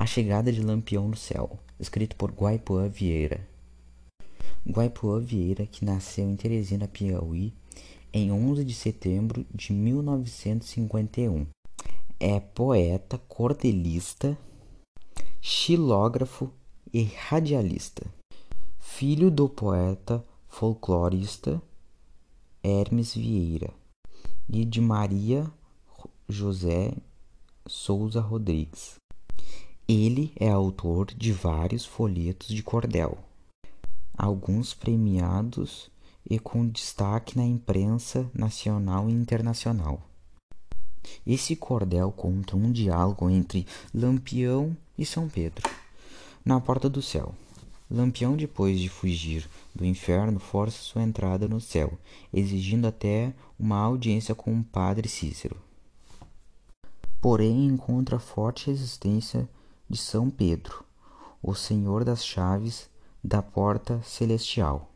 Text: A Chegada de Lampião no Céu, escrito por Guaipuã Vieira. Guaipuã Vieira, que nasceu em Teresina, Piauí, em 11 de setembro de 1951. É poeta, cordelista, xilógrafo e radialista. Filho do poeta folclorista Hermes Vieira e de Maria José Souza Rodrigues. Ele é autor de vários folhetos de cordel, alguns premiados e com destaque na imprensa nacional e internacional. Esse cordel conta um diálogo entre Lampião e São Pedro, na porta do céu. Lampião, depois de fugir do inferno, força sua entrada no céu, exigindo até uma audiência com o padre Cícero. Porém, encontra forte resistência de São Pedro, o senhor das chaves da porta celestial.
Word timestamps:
A 0.00 0.06
Chegada 0.06 0.50
de 0.50 0.62
Lampião 0.62 1.06
no 1.08 1.16
Céu, 1.16 1.58
escrito 1.78 2.16
por 2.16 2.32
Guaipuã 2.32 2.88
Vieira. 2.88 3.46
Guaipuã 4.66 5.20
Vieira, 5.20 5.66
que 5.66 5.84
nasceu 5.84 6.24
em 6.26 6.36
Teresina, 6.36 6.88
Piauí, 6.88 7.52
em 8.10 8.32
11 8.32 8.64
de 8.64 8.72
setembro 8.72 9.44
de 9.54 9.74
1951. 9.74 11.46
É 12.18 12.40
poeta, 12.40 13.18
cordelista, 13.28 14.38
xilógrafo 15.38 16.50
e 16.90 17.02
radialista. 17.02 18.02
Filho 18.78 19.30
do 19.30 19.50
poeta 19.50 20.24
folclorista 20.48 21.60
Hermes 22.62 23.14
Vieira 23.14 23.70
e 24.48 24.64
de 24.64 24.80
Maria 24.80 25.52
José 26.26 26.94
Souza 27.66 28.22
Rodrigues. 28.22 28.98
Ele 29.92 30.32
é 30.36 30.48
autor 30.48 31.12
de 31.12 31.32
vários 31.32 31.84
folhetos 31.84 32.46
de 32.46 32.62
cordel, 32.62 33.18
alguns 34.16 34.72
premiados 34.72 35.90
e 36.24 36.38
com 36.38 36.64
destaque 36.68 37.36
na 37.36 37.44
imprensa 37.44 38.30
nacional 38.32 39.10
e 39.10 39.12
internacional. 39.12 40.00
Esse 41.26 41.56
cordel 41.56 42.12
conta 42.12 42.56
um 42.56 42.70
diálogo 42.70 43.28
entre 43.28 43.66
Lampião 43.92 44.76
e 44.96 45.04
São 45.04 45.28
Pedro, 45.28 45.68
na 46.44 46.60
porta 46.60 46.88
do 46.88 47.02
céu. 47.02 47.34
Lampião, 47.90 48.36
depois 48.36 48.78
de 48.78 48.88
fugir 48.88 49.50
do 49.74 49.84
inferno, 49.84 50.38
força 50.38 50.80
sua 50.80 51.02
entrada 51.02 51.48
no 51.48 51.60
céu, 51.60 51.98
exigindo 52.32 52.86
até 52.86 53.34
uma 53.58 53.78
audiência 53.78 54.36
com 54.36 54.56
o 54.56 54.62
padre 54.62 55.08
Cícero. 55.08 55.56
Porém, 57.20 57.66
encontra 57.66 58.20
forte 58.20 58.68
resistência 58.68 59.48
de 59.90 59.98
São 59.98 60.30
Pedro, 60.30 60.84
o 61.42 61.52
senhor 61.52 62.04
das 62.04 62.24
chaves 62.24 62.88
da 63.24 63.42
porta 63.42 64.00
celestial. 64.04 64.89